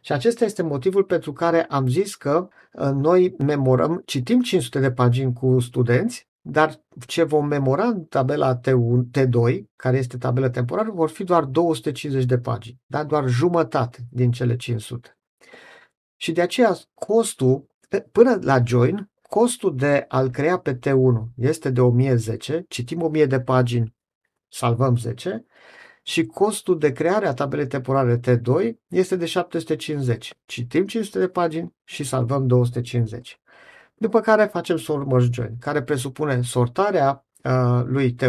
[0.00, 4.92] Și acesta este motivul pentru care am zis că uh, noi memorăm, citim 500 de
[4.92, 10.90] pagini cu studenți, dar ce vom memora în tabela T1, T2, care este tabela temporară,
[10.90, 13.04] vor fi doar 250 de pagini, da?
[13.04, 15.18] doar jumătate din cele 500.
[16.16, 17.66] Și de aceea costul,
[18.12, 23.40] până la join, costul de a-l crea pe T1 este de 1010, citim 1000 de
[23.40, 23.94] pagini,
[24.48, 25.46] salvăm 10,
[26.02, 30.34] și costul de creare a tabelei temporare T2 este de 750.
[30.46, 33.41] Citim 500 de pagini și salvăm 250
[34.02, 38.28] după care facem sort merge join, care presupune sortarea uh, lui T1,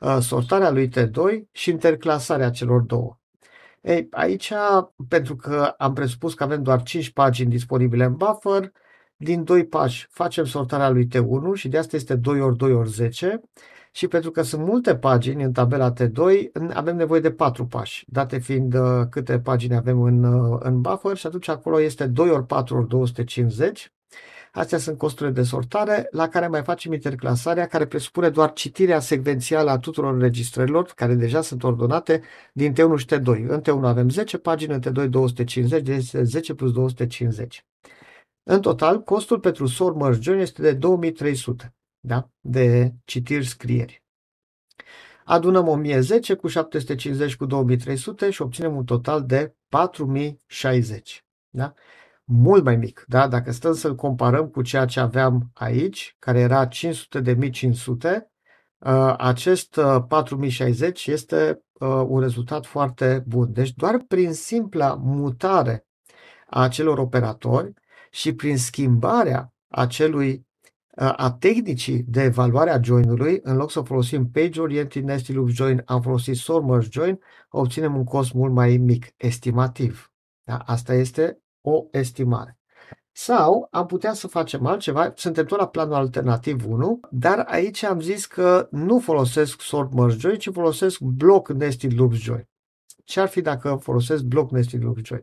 [0.00, 3.18] uh, sortarea lui T2 și interclasarea celor două.
[3.80, 4.52] Ei, aici,
[5.08, 8.72] pentru că am presupus că avem doar 5 pagini disponibile în buffer,
[9.16, 12.90] din 2 pași facem sortarea lui T1 și de asta este 2 ori 2 ori
[12.90, 13.40] 10
[13.92, 16.22] și pentru că sunt multe pagini în tabela T2,
[16.72, 21.16] avem nevoie de 4 pași, date fiind uh, câte pagini avem în, uh, în buffer
[21.16, 23.92] și atunci acolo este 2 ori 4 ori 250
[24.58, 29.70] Astea sunt costurile de sortare, la care mai facem interclasarea, care presupune doar citirea secvențială
[29.70, 33.46] a tuturor înregistrărilor, care deja sunt ordonate, din T1 și T2.
[33.46, 37.66] În T1 avem 10 pagini, în T2 250, deci 10 plus 250.
[38.42, 42.28] În total, costul pentru sort merge join este de 2300 da?
[42.40, 44.02] de citiri-scrieri.
[45.24, 51.24] Adunăm 1010 cu 750 cu 2300 și obținem un total de 4060.
[51.50, 51.74] Da?
[52.28, 53.04] Mult mai mic.
[53.06, 53.28] Da?
[53.28, 58.30] Dacă stăm să-l comparăm cu ceea ce aveam aici, care era 500 de 1500,
[58.78, 63.52] uh, acest 4060 uh, este uh, un rezultat foarte bun.
[63.52, 65.86] Deci doar prin simpla mutare
[66.46, 67.72] a acelor operatori
[68.10, 70.46] și prin schimbarea acelui
[71.00, 76.02] a tehnicii de evaluare a join-ului, în loc să folosim page-oriented nested loop join, am
[76.02, 77.18] folosit sort merge join,
[77.50, 80.12] obținem un cost mult mai mic, estimativ.
[80.44, 80.56] Da?
[80.56, 82.58] Asta este o estimare.
[83.12, 88.00] Sau am putea să facem altceva, suntem tot la planul alternativ 1, dar aici am
[88.00, 92.48] zis că nu folosesc sort merge join, ci folosesc block nested loops join.
[93.04, 95.22] Ce ar fi dacă folosesc block nested loops join?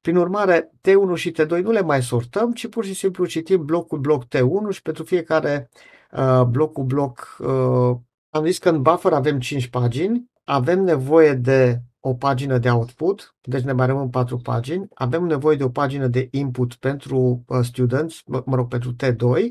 [0.00, 3.86] Prin urmare, T1 și T2 nu le mai sortăm, ci pur și simplu citim bloc
[3.86, 5.70] cu bloc T1 și pentru fiecare
[6.12, 7.96] uh, bloc cu bloc uh,
[8.36, 13.34] am zis că în buffer avem 5 pagini, avem nevoie de o pagină de output,
[13.40, 14.88] deci ne mai rămân patru pagini.
[14.94, 19.42] Avem nevoie de o pagină de input pentru uh, students, mă, mă rog, pentru T2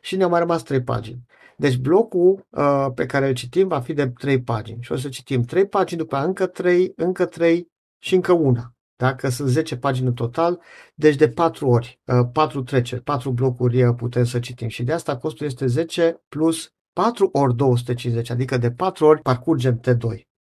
[0.00, 1.24] și ne-au mai rămas trei pagini.
[1.56, 5.08] Deci blocul uh, pe care îl citim va fi de trei pagini și o să
[5.08, 8.74] citim trei pagini, după încă trei, încă trei și încă una.
[8.96, 10.60] Dacă sunt 10 pagini în total,
[10.94, 12.00] deci de 4 ori,
[12.32, 14.68] 4 uh, treceri, 4 blocuri uh, putem să citim.
[14.68, 19.80] Și de asta costul este 10 plus 4 ori 250, adică de 4 ori parcurgem
[19.80, 20.33] T2.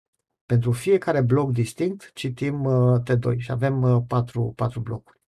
[0.53, 5.19] Pentru fiecare bloc distinct citim uh, T2 și avem 4, 4 blocuri.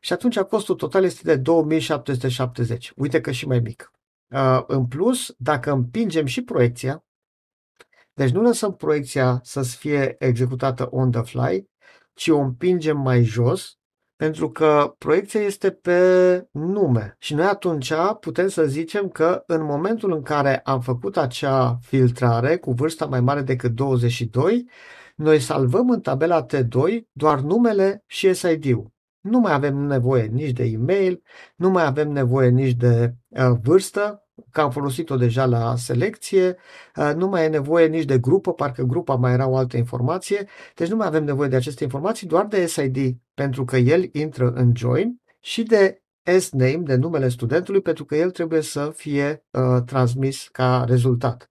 [0.00, 2.92] Și atunci costul total este de 2770.
[2.96, 3.92] Uite că și mai mic.
[4.66, 7.04] În plus, dacă împingem și proiecția,
[8.14, 11.68] deci nu lăsăm proiecția să fie executată on the fly,
[12.14, 13.78] ci o împingem mai jos,
[14.16, 17.16] pentru că proiecția este pe nume.
[17.18, 22.56] Și noi atunci putem să zicem că în momentul în care am făcut acea filtrare
[22.56, 24.68] cu vârsta mai mare decât 22,
[25.16, 28.92] noi salvăm în tabela T2 doar numele și SID-ul.
[29.20, 31.22] Nu mai avem nevoie nici de e-mail,
[31.56, 36.56] nu mai avem nevoie nici de uh, vârstă, că am folosit-o deja la selecție,
[36.96, 40.48] uh, nu mai e nevoie nici de grupă, parcă grupa mai era o altă informație,
[40.74, 44.50] deci nu mai avem nevoie de aceste informații, doar de SID, pentru că el intră
[44.50, 46.02] în join și de
[46.38, 51.48] S-name, de numele studentului, pentru că el trebuie să fie uh, transmis ca rezultat.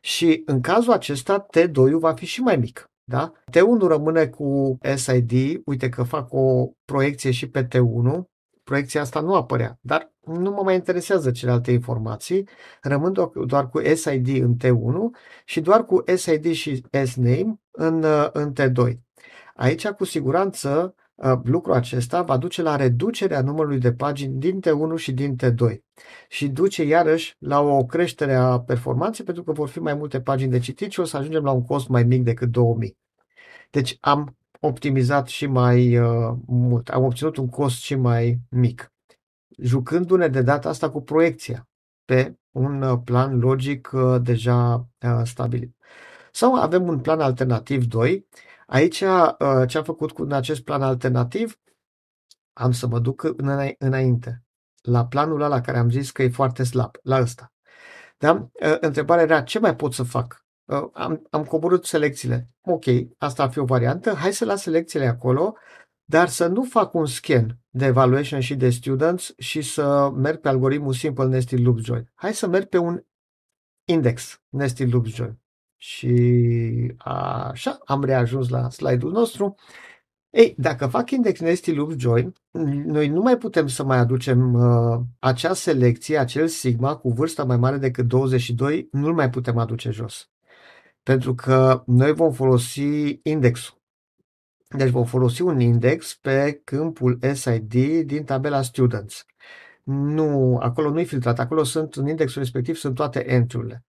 [0.00, 2.90] Și în cazul acesta, T2-ul va fi și mai mic.
[3.04, 3.32] Da?
[3.50, 8.31] T1 rămâne cu SID, uite că fac o proiecție și pe T1,
[8.72, 12.48] proiecția asta nu apărea, dar nu mă mai interesează celelalte informații,
[12.82, 13.12] rămân
[13.46, 18.92] doar cu SID în T1 și doar cu SID și SNAME în, în T2.
[19.54, 24.96] Aici, cu siguranță, ă, lucrul acesta va duce la reducerea numărului de pagini din T1
[24.96, 25.76] și din T2
[26.28, 30.50] și duce iarăși la o creștere a performanței pentru că vor fi mai multe pagini
[30.50, 32.96] de citit și o să ajungem la un cost mai mic decât 2000.
[33.70, 38.92] Deci am optimizat și mai uh, mult, am obținut un cost și mai mic,
[39.58, 41.68] jucându-ne de data asta cu proiecția
[42.04, 45.76] pe un uh, plan logic uh, deja uh, stabilit.
[46.32, 48.28] Sau avem un plan alternativ 2.
[48.66, 51.60] Aici uh, ce am făcut cu acest plan alternativ?
[52.52, 54.44] Am să mă duc în, înainte,
[54.82, 57.52] la planul ăla care am zis că e foarte slab, la ăsta.
[58.18, 58.32] Da?
[58.32, 60.41] Uh, întrebarea era ce mai pot să fac?
[60.72, 62.50] Uh, am, am coborât selecțiile.
[62.60, 62.84] Ok,
[63.18, 64.14] asta ar fi o variantă.
[64.14, 65.54] Hai să las selecțiile acolo,
[66.04, 70.48] dar să nu fac un scan de evaluation și de students și să merg pe
[70.48, 72.10] algoritmul Simple Nested Loop Join.
[72.14, 73.02] Hai să merg pe un
[73.84, 75.40] index Nested Loop Join.
[75.76, 79.54] Și așa am reajuns la slide-ul nostru.
[80.30, 82.34] Ei, dacă fac index nested loop join,
[82.84, 87.56] noi nu mai putem să mai aducem uh, acea selecție, acel sigma cu vârsta mai
[87.56, 90.31] mare decât 22, nu-l mai putem aduce jos
[91.02, 93.80] pentru că noi vom folosi indexul.
[94.76, 99.24] Deci vom folosi un index pe câmpul SID din tabela Students.
[99.84, 103.84] Nu, acolo nu e filtrat, acolo sunt, în indexul respectiv sunt toate entry-urile.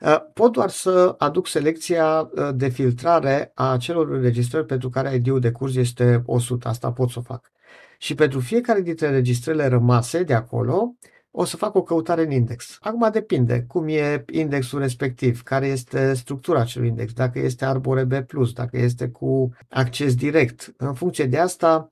[0.00, 5.40] Uh, pot doar să aduc selecția uh, de filtrare a celor înregistrări pentru care ID-ul
[5.40, 6.68] de curs este 100.
[6.68, 7.50] Asta pot să o fac.
[7.98, 10.94] Și pentru fiecare dintre înregistrările rămase de acolo,
[11.38, 12.78] o să fac o căutare în index.
[12.80, 18.12] Acum depinde cum e indexul respectiv, care este structura acelui index, dacă este Arbore B+,
[18.54, 20.74] dacă este cu acces direct.
[20.76, 21.90] În funcție de asta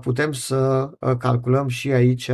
[0.00, 2.30] putem să calculăm și aici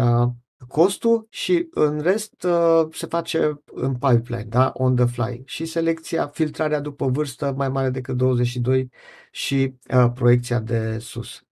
[0.68, 2.46] costul și în rest
[2.92, 4.72] se face în pipeline, da?
[4.74, 5.42] on the fly.
[5.44, 8.90] Și selecția, filtrarea după vârstă mai mare decât 22
[9.30, 9.74] și
[10.14, 11.45] proiecția de sus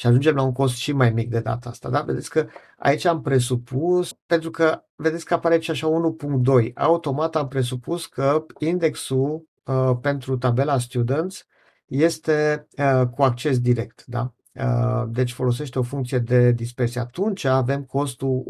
[0.00, 1.90] și ajungem la un cost și mai mic de data asta.
[1.90, 2.00] Da?
[2.00, 2.46] Vedeți că
[2.78, 6.72] aici am presupus, pentru că vedeți că apare și așa 1.2.
[6.74, 11.46] Automat am presupus că indexul uh, pentru tabela Students
[11.86, 14.04] este uh, cu acces direct.
[14.06, 14.32] Da?
[14.52, 17.00] Uh, deci folosește o funcție de dispersie.
[17.00, 18.44] Atunci avem costul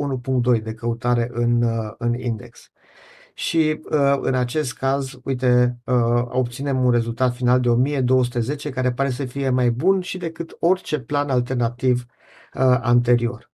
[0.56, 2.70] 1.2 de căutare în, uh, în index
[3.34, 9.10] și uh, în acest caz, uite, uh, obținem un rezultat final de 1210 care pare
[9.10, 12.04] să fie mai bun și decât orice plan alternativ
[12.54, 13.48] uh, anterior.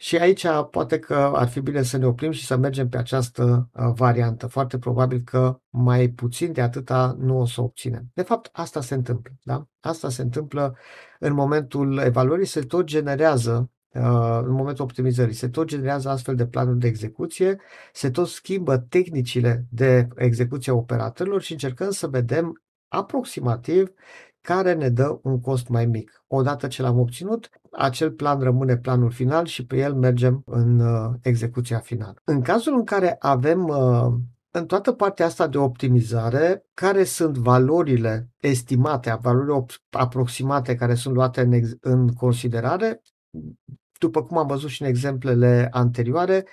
[0.00, 3.70] Și aici poate că ar fi bine să ne oprim și să mergem pe această
[3.72, 4.46] variantă.
[4.46, 8.10] Foarte probabil că mai puțin de atâta nu o să obținem.
[8.14, 9.32] De fapt, asta se întâmplă.
[9.42, 9.66] Da?
[9.80, 10.76] Asta se întâmplă
[11.18, 15.34] în momentul evaluării, se tot generează Uh, în momentul optimizării.
[15.34, 17.60] Se tot generează astfel de planuri de execuție,
[17.92, 23.92] se tot schimbă tehnicile de execuție a operatorilor și încercăm să vedem aproximativ
[24.40, 26.24] care ne dă un cost mai mic.
[26.26, 31.10] Odată ce l-am obținut, acel plan rămâne planul final și pe el mergem în uh,
[31.22, 32.14] execuția finală.
[32.24, 34.14] În cazul în care avem uh,
[34.50, 41.40] în toată partea asta de optimizare, care sunt valorile estimate, valorile aproximate care sunt luate
[41.40, 43.02] în, în considerare,
[43.98, 46.46] după cum am văzut și în exemplele anterioare,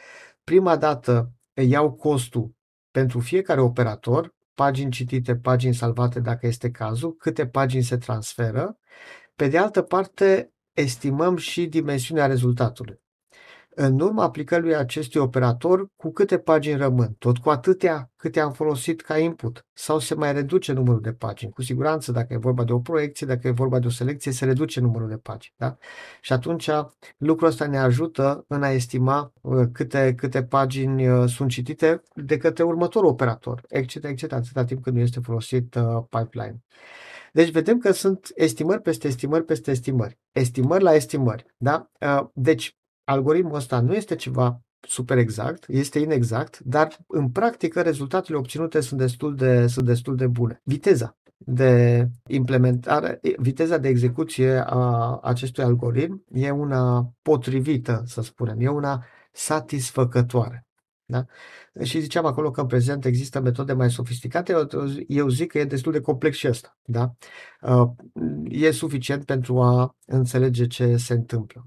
[0.44, 2.56] prima dată iau costul
[2.92, 8.78] pentru fiecare operator, pagini citite, pagini salvate dacă este cazul, câte pagini se transferă.
[9.36, 13.04] Pe de altă parte, estimăm și dimensiunea rezultatului
[13.76, 17.16] în urma aplicării acestui operator, cu câte pagini rămân?
[17.20, 19.66] Tot cu atâtea câte am folosit ca input?
[19.74, 21.52] Sau se mai reduce numărul de pagini?
[21.52, 24.46] Cu siguranță, dacă e vorba de o proiecție, dacă e vorba de o selecție, se
[24.46, 25.54] reduce numărul de pagini.
[25.58, 25.78] Da?
[26.22, 26.70] Și atunci
[27.18, 32.38] lucrul ăsta ne ajută în a estima uh, câte, câte pagini uh, sunt citite de
[32.38, 36.64] către următorul operator, etc., etc., atâta timp când nu este folosit uh, pipeline.
[37.34, 40.20] Deci vedem că sunt estimări peste estimări peste estimări.
[40.32, 41.46] Estimări la estimări.
[41.58, 41.92] Da?
[42.00, 48.38] Uh, deci algoritmul ăsta nu este ceva super exact, este inexact, dar în practică rezultatele
[48.38, 50.62] obținute sunt destul de, sunt destul de bune.
[50.64, 58.68] Viteza de implementare, viteza de execuție a acestui algoritm e una potrivită, să spunem, e
[58.68, 60.66] una satisfăcătoare.
[61.08, 61.26] Da?
[61.84, 64.68] Și ziceam acolo că în prezent există metode mai sofisticate,
[65.08, 66.78] eu zic că e destul de complex și ăsta.
[66.84, 67.12] Da?
[67.62, 67.90] Uh,
[68.44, 71.66] e suficient pentru a înțelege ce se întâmplă.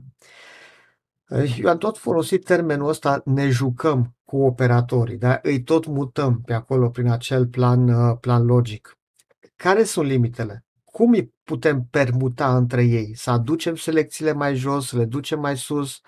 [1.30, 5.38] Eu am tot folosit termenul ăsta, ne jucăm cu operatorii, da?
[5.42, 8.98] îi tot mutăm pe acolo prin acel plan, uh, plan logic.
[9.56, 10.64] Care sunt limitele?
[10.84, 13.16] Cum îi putem permuta între ei?
[13.16, 16.00] Să aducem selecțiile mai jos, să le ducem mai sus,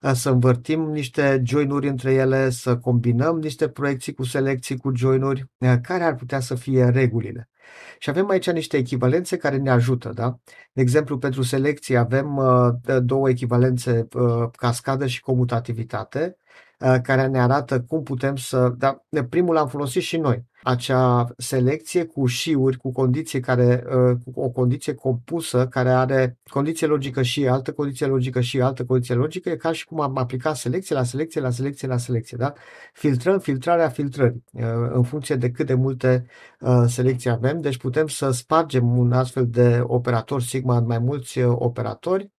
[0.00, 5.44] uh, să învârtim niște joinuri între ele, să combinăm niște proiecții cu selecții cu joinuri,
[5.58, 7.48] uh, care ar putea să fie regulile.
[7.98, 10.08] Și avem aici niște echivalențe care ne ajută.
[10.14, 10.38] Da?
[10.72, 12.68] De exemplu, pentru selecție avem uh,
[13.02, 16.36] două echivalențe, uh, cascadă și comutativitate,
[16.78, 18.68] uh, care ne arată cum putem să...
[18.68, 24.40] Da, primul l-am folosit și noi acea selecție cu șiuri, cu condiție care, uh, cu
[24.40, 29.50] o condiție compusă care are condiție logică și altă condiție logică și altă condiție logică,
[29.50, 32.36] e ca și cum am aplicat selecție la selecție la selecție la selecție.
[32.36, 32.52] Da?
[32.92, 34.62] Filtrăm filtrarea filtrării uh,
[34.92, 36.26] în funcție de cât de multe
[36.60, 41.42] uh, selecții avem, deci putem să spargem un astfel de operator sigma în mai mulți
[41.42, 42.30] operatori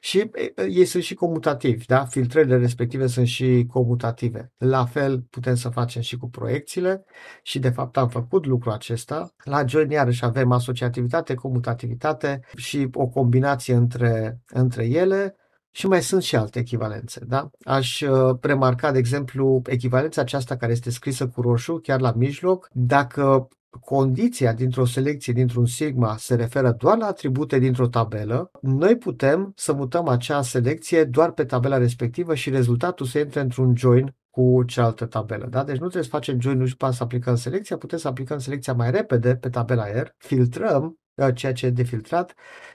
[0.00, 0.30] și
[0.68, 2.04] ei sunt și comutativi, da?
[2.04, 4.52] filtrările respective sunt și comutative.
[4.56, 7.04] La fel putem să facem și cu proiecțiile
[7.42, 9.34] și de fapt am făcut lucrul acesta.
[9.44, 15.36] La Join iarăși avem asociativitate, comutativitate și o combinație între, între ele
[15.70, 17.20] și mai sunt și alte echivalențe.
[17.26, 17.50] Da?
[17.64, 22.68] Aș uh, remarca, de exemplu, echivalența aceasta care este scrisă cu roșu, chiar la mijloc,
[22.72, 23.48] dacă
[23.80, 29.72] condiția dintr-o selecție, dintr-un sigma, se referă doar la atribute dintr-o tabelă, noi putem să
[29.72, 35.06] mutăm acea selecție doar pe tabela respectivă și rezultatul să intre într-un join cu cealaltă
[35.06, 35.46] tabelă.
[35.46, 35.64] Da?
[35.64, 38.90] Deci nu trebuie să facem join și să aplicăm selecția, putem să aplicăm selecția mai
[38.90, 42.34] repede pe tabela R, filtrăm uh, ceea ce e de filtrat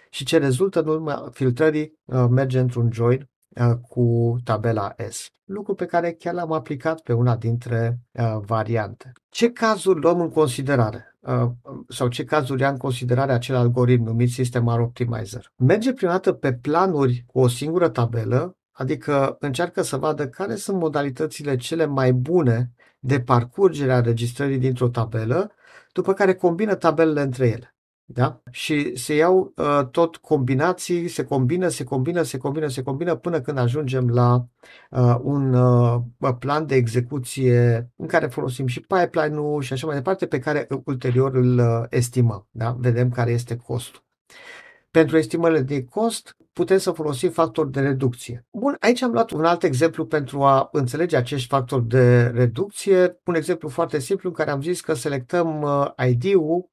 [0.09, 3.27] și ce rezultă în urma filtrării uh, merge într-un join uh,
[3.87, 5.27] cu tabela S.
[5.43, 7.99] Lucru pe care chiar l-am aplicat pe una dintre
[8.45, 9.11] variante.
[9.29, 11.07] Ce cazuri luăm în considerare?
[11.87, 15.51] sau ce cazuri ia în considerare acel algoritm numit System R Optimizer?
[15.55, 20.79] Merge prima dată pe planuri cu o singură tabelă Adică încearcă să vadă care sunt
[20.79, 25.51] modalitățile cele mai bune de parcurgere a registrării dintr-o tabelă,
[25.91, 27.72] după care combină tabelele între ele.
[28.05, 28.41] Da?
[28.51, 33.41] Și se iau uh, tot combinații, se combină, se combină, se combină, se combină până
[33.41, 34.45] când ajungem la
[34.89, 36.01] uh, un uh,
[36.39, 41.35] plan de execuție în care folosim și pipeline-ul și așa mai departe, pe care ulterior
[41.35, 42.47] îl uh, estimăm.
[42.51, 42.75] Da?
[42.79, 44.03] Vedem care este costul.
[44.91, 48.45] Pentru estimările de cost putem să folosim factori de reducție.
[48.51, 53.19] Bun, aici am luat un alt exemplu pentru a înțelege acești factori de reducție.
[53.25, 56.63] Un exemplu foarte simplu în care am zis că selectăm uh, ID-ul uh,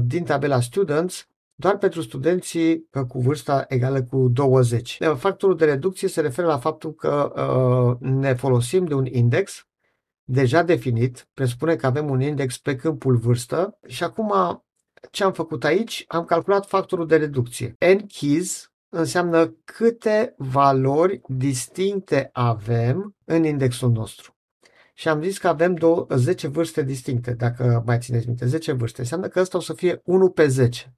[0.00, 1.28] din tabela Students
[1.58, 4.98] doar pentru studenții uh, cu vârsta egală cu 20.
[5.16, 9.66] Factorul de reducție se referă la faptul că ne folosim de un index
[10.28, 14.32] deja definit, presupune că avem un index pe câmpul vârstă și acum
[15.10, 16.04] ce am făcut aici?
[16.08, 17.76] Am calculat factorul de reducție.
[17.94, 24.35] N keys înseamnă câte valori distincte avem în indexul nostru.
[24.98, 29.00] Și am zis că avem două, 10 vârste distincte, dacă mai țineți minte, 10 vârste.
[29.00, 30.96] Înseamnă că ăsta o să fie 1 pe 10.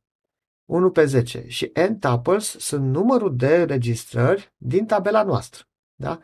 [0.64, 1.44] 1 pe 10.
[1.48, 5.64] Și n tuples sunt numărul de registrări din tabela noastră.
[5.94, 6.20] Da?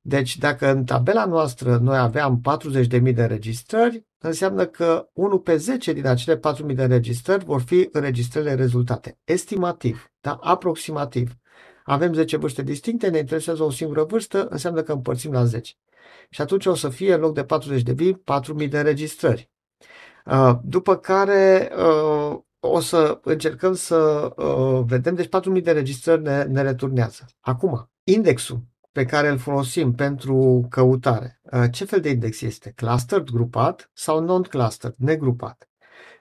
[0.00, 5.92] Deci dacă în tabela noastră noi aveam 40.000 de înregistrări, înseamnă că 1 pe 10
[5.92, 9.18] din acele 4.000 de înregistrări vor fi înregistrările rezultate.
[9.24, 10.32] Estimativ, da?
[10.32, 11.32] aproximativ.
[11.86, 15.74] Avem 10 vârste distincte, ne interesează o singură vârstă, înseamnă că împărțim la 10.
[16.30, 18.22] Și atunci o să fie în loc de 40 de mii,
[18.62, 19.50] 4.000 de înregistrări.
[20.24, 23.96] Uh, după care uh, o să încercăm să
[24.36, 27.26] uh, vedem, deci 4.000 de înregistrări ne, ne returnează.
[27.40, 28.62] Acum, indexul
[28.92, 31.40] pe care îl folosim pentru căutare.
[31.42, 32.72] Uh, ce fel de index este?
[32.76, 35.68] Clustered, grupat sau non-clustered, negrupat?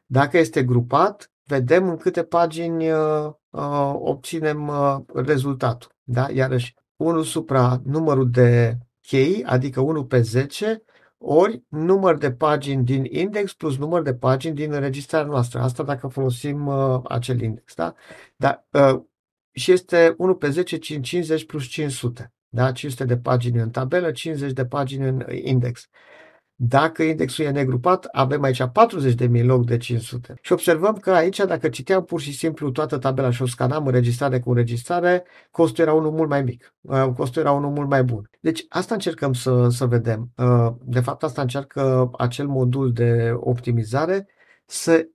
[0.05, 2.91] Dacă este grupat, vedem în câte pagini
[3.54, 5.91] uh, uh, obținem uh, rezultatul.
[6.04, 6.28] Da?
[6.32, 10.84] Iarăși, 1 supra numărul de chei, adică 1 pe 10,
[11.18, 15.60] ori număr de pagini din index plus număr de pagini din înregistrarea noastră.
[15.60, 17.76] Asta dacă folosim uh, acel index.
[17.76, 17.93] Da?
[18.36, 19.01] Da, uh,
[19.51, 22.34] și este 1 pe 10, 50 plus 500.
[22.49, 22.72] Da?
[22.72, 25.89] 500 de pagini în tabelă, 50 de pagini în index.
[26.66, 30.34] Dacă indexul e negrupat, avem aici 40.000 în loc de 500.
[30.41, 34.39] Și observăm că aici, dacă citeam pur și simplu toată tabela și o scanam înregistrare
[34.39, 38.30] cu înregistrare, costul era unul mult mai mic, uh, costul era unul mult mai bun.
[38.39, 40.32] Deci asta încercăm să, să vedem.
[40.38, 44.28] Uh, de fapt, asta încearcă acel modul de optimizare
[44.66, 45.07] să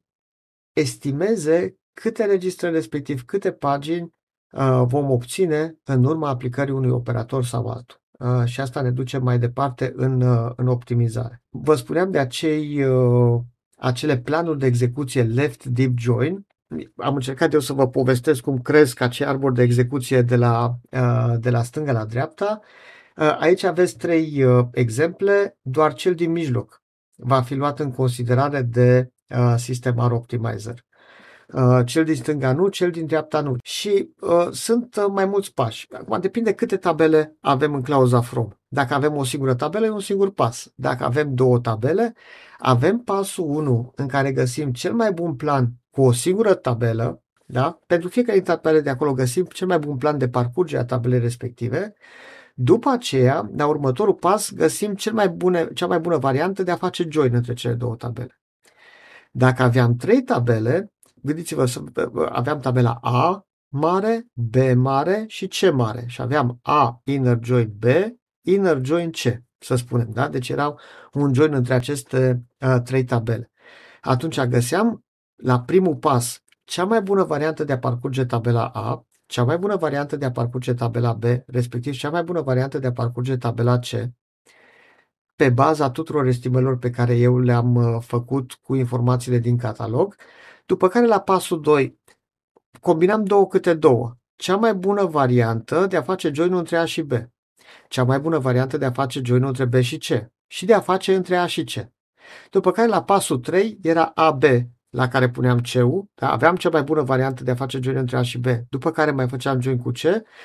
[0.72, 4.14] estimeze câte registre respectiv, câte pagini
[4.51, 8.01] uh, vom obține în urma aplicării unui operator sau altul.
[8.19, 11.43] Uh, și asta ne duce mai departe în, uh, în optimizare.
[11.49, 13.41] Vă spuneam de acei, uh,
[13.77, 16.47] acele planuri de execuție left deep join.
[16.97, 20.75] Am încercat eu să vă povestesc cum cresc acei arbori de execuție de la,
[21.39, 22.61] de la stânga la dreapta.
[23.39, 26.83] Aici aveți trei exemple, doar cel din mijloc
[27.16, 29.11] va fi luat în considerare de
[29.57, 30.85] System R Optimizer.
[31.53, 33.57] Uh, cel din stânga nu, cel din dreapta nu.
[33.62, 35.86] Și uh, sunt uh, mai mulți pași.
[35.92, 38.49] Acum depinde câte tabele avem în clauza from.
[38.68, 40.72] Dacă avem o singură tabelă, e un singur pas.
[40.74, 42.14] Dacă avem două tabele,
[42.59, 47.78] avem pasul 1 în care găsim cel mai bun plan cu o singură tabelă, da?
[47.86, 51.94] Pentru fiecare tabele de acolo găsim cel mai bun plan de parcurgere a tabelei respective.
[52.55, 56.76] După aceea, la următorul pas, găsim cel mai bune, cea mai bună variantă de a
[56.76, 58.40] face join între cele două tabele.
[59.30, 60.92] Dacă aveam trei tabele,
[61.23, 61.66] gândiți-vă,
[62.33, 66.05] aveam tabela A mare, B mare și C mare.
[66.07, 67.85] Și aveam A inner join B,
[68.47, 69.23] inner join C,
[69.59, 70.11] să spunem.
[70.12, 70.29] Da?
[70.29, 70.79] Deci erau
[71.12, 73.51] un join între aceste uh, trei tabele.
[74.01, 75.05] Atunci găseam
[75.37, 79.77] la primul pas cea mai bună variantă de a parcurge tabela A, cea mai bună
[79.77, 83.79] variantă de a parcurge tabela B, respectiv cea mai bună variantă de a parcurge tabela
[83.79, 83.87] C,
[85.37, 90.16] pe baza tuturor estimărilor pe care eu le-am uh, făcut cu informațiile din catalog
[90.69, 91.99] după care la pasul 2
[92.81, 94.16] combinăm două câte două.
[94.37, 97.12] Cea mai bună variantă de a face join între A și B.
[97.89, 100.31] Cea mai bună variantă de a face join între B și C.
[100.47, 101.89] Și de a face între A și C.
[102.51, 104.43] După care la pasul 3 era AB,
[104.91, 106.31] la care puneam C-ul, da?
[106.31, 109.11] aveam cea mai bună variantă de a face join între A și B, după care
[109.11, 110.01] mai făceam join cu C,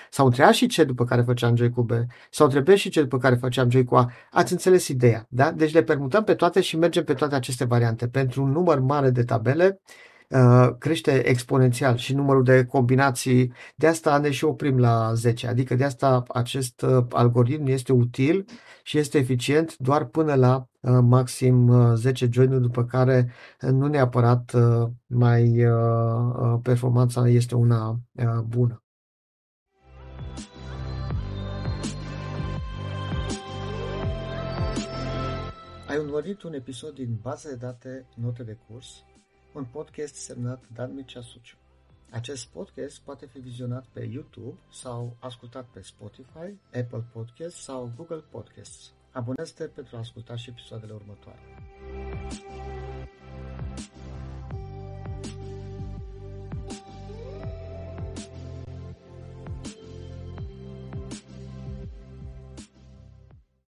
[0.09, 1.91] sau între A și C după care făceam join cu B,
[2.32, 4.11] sau între B și C după care făceam join cu A.
[4.32, 5.51] Ați înțeles ideea, da?
[5.51, 8.07] Deci le permutăm pe toate și mergem pe toate aceste variante.
[8.07, 10.11] Pentru un număr mare de tabele, Uh,
[10.77, 13.53] crește exponențial și numărul de combinații.
[13.75, 15.47] De asta ne și oprim la 10.
[15.47, 18.45] Adică de asta acest uh, algoritm este util
[18.84, 24.51] și este eficient doar până la uh, maxim 10 join după care nu neapărat
[25.05, 25.65] mai
[26.61, 27.99] performanța este una
[28.45, 28.84] bună.
[35.88, 39.03] Ai urmărit un episod din baza de date Note de curs
[39.53, 41.55] un podcast semnat Dan Mircea Suciu.
[42.09, 48.23] Acest podcast poate fi vizionat pe YouTube sau ascultat pe Spotify, Apple Podcasts sau Google
[48.29, 48.93] Podcasts.
[49.11, 51.39] Abonează-te pentru a asculta și episoadele următoare.